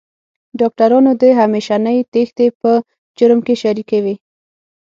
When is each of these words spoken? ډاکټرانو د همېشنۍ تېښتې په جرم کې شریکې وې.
ډاکټرانو 0.59 1.11
د 1.21 1.23
همېشنۍ 1.39 1.97
تېښتې 2.13 2.47
په 2.61 2.71
جرم 3.17 3.39
کې 3.45 3.53
شریکې 3.63 3.99
وې. 4.03 4.15